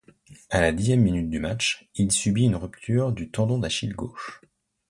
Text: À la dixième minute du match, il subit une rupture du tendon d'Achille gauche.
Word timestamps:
À 0.49 0.61
la 0.61 0.71
dixième 0.71 1.03
minute 1.03 1.29
du 1.29 1.37
match, 1.37 1.87
il 1.93 2.11
subit 2.11 2.45
une 2.45 2.55
rupture 2.55 3.11
du 3.11 3.29
tendon 3.29 3.59
d'Achille 3.59 3.93
gauche. 3.93 4.41